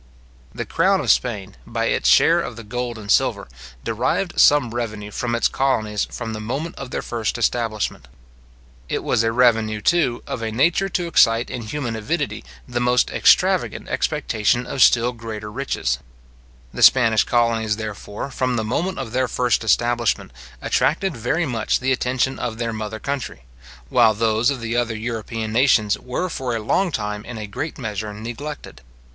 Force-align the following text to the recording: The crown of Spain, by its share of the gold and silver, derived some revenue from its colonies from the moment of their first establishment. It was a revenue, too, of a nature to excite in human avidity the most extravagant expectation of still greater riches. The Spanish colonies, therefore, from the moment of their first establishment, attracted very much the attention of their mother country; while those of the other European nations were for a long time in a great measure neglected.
The 0.51 0.65
crown 0.65 0.99
of 0.99 1.11
Spain, 1.11 1.57
by 1.67 1.85
its 1.85 2.09
share 2.09 2.39
of 2.39 2.55
the 2.55 2.63
gold 2.63 2.97
and 2.97 3.11
silver, 3.11 3.47
derived 3.83 4.39
some 4.41 4.73
revenue 4.73 5.11
from 5.11 5.35
its 5.35 5.47
colonies 5.47 6.05
from 6.09 6.33
the 6.33 6.39
moment 6.39 6.73
of 6.77 6.89
their 6.89 7.03
first 7.03 7.37
establishment. 7.37 8.07
It 8.89 9.03
was 9.03 9.21
a 9.21 9.31
revenue, 9.31 9.79
too, 9.79 10.23
of 10.25 10.41
a 10.41 10.51
nature 10.51 10.89
to 10.89 11.05
excite 11.05 11.51
in 11.51 11.61
human 11.61 11.95
avidity 11.95 12.43
the 12.67 12.79
most 12.79 13.11
extravagant 13.11 13.87
expectation 13.89 14.65
of 14.65 14.81
still 14.81 15.11
greater 15.11 15.51
riches. 15.51 15.99
The 16.73 16.81
Spanish 16.81 17.23
colonies, 17.23 17.75
therefore, 17.75 18.31
from 18.31 18.55
the 18.55 18.63
moment 18.63 18.97
of 18.97 19.11
their 19.11 19.27
first 19.27 19.63
establishment, 19.63 20.31
attracted 20.63 21.15
very 21.15 21.45
much 21.45 21.79
the 21.79 21.91
attention 21.91 22.39
of 22.39 22.57
their 22.57 22.73
mother 22.73 22.97
country; 22.99 23.43
while 23.89 24.15
those 24.15 24.49
of 24.49 24.61
the 24.61 24.75
other 24.75 24.95
European 24.97 25.51
nations 25.53 25.95
were 25.99 26.27
for 26.27 26.55
a 26.55 26.59
long 26.63 26.91
time 26.91 27.23
in 27.23 27.37
a 27.37 27.45
great 27.45 27.77
measure 27.77 28.11
neglected. 28.15 28.81